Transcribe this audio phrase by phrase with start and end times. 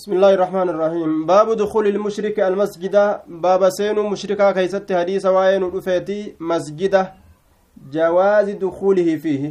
[0.00, 1.26] بسم الله الرحمن الرحيم.
[1.26, 2.96] باب دخول المشرك المسجد.
[3.28, 7.12] باب سين مشركا كيست حديث وين رفيتي مسجده
[7.92, 9.42] جواز دخوله فيه.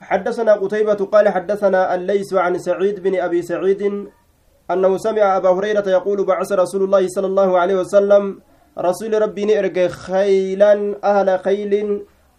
[0.00, 3.82] حدثنا قتيبة قال حدثنا الليث عن سعيد بن أبي سعيد
[4.70, 8.40] أنه سمع أبا هريرة يقول بعث رسول الله صلى الله عليه وسلم
[8.78, 10.72] رسول ربي نئرق خيلا
[11.04, 11.72] أهل خيل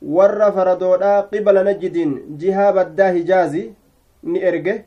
[0.01, 1.97] ور فردودا قبل نجد
[2.41, 3.63] جهاب الداهجازي
[4.23, 4.77] نئرقه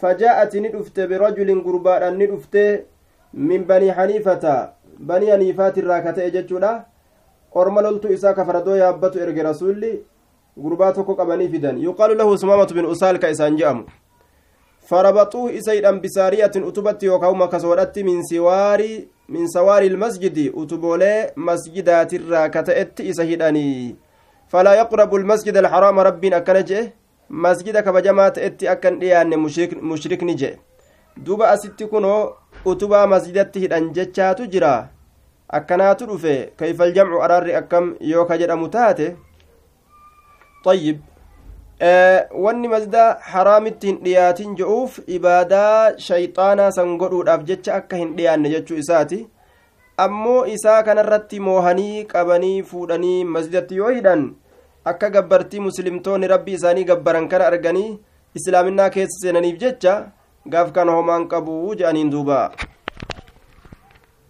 [0.00, 2.56] فجاءت ندفت برجل قربان ندفت
[3.34, 4.44] من بني حنيفة
[4.98, 6.72] بني حنيفات الراكة جتشولا
[7.56, 10.04] orma loltu isaa ka faradoo yaabbatu erge rasulli
[10.58, 13.84] gurbaa tokko qabanii fidan yuqaalu lahu sumaamatu bin usaal ka isaan je'amu
[14.90, 22.62] farabaxuu isa hidhan bisaariyatin utubatti yookaan makasoodhatti min siwaari min sawaari ilmasjidi utuboolee masjidaatirraa ka
[22.62, 23.96] ta'etti isa hidhanii
[24.48, 25.16] falaa yaqrabu
[27.28, 30.58] masjida kabajamaa ta'etti akkan dhiyaanne mushrikni jedhe
[31.16, 34.88] duba asitti kunoo utubaa masjidatti hidhan jechaatu jira.
[35.48, 39.16] Akkanaatu dhufe kayfal jamcu araarri akkam yoo ka jedhamu taate?
[40.66, 40.98] Ayyib
[42.44, 48.76] wanni masjida haraamitti hin dhiyaatin je'uuf ibaadaa shayxaanaa san godhuudhaaf jecha akka hin dhiyaanne jechuu
[48.84, 49.20] isaati.
[50.04, 54.26] Ammoo isaa kanarratti moohanii qabanii fuudhanii masjidatti yoo hidhan
[54.90, 57.98] akka gabbartii muslimtoonni rabbi isaanii gabbaran kana arganii
[58.38, 59.94] islaaminaa keessa seenaniif jecha
[60.54, 62.40] gaaf kana homaan qabu je'aniin duuba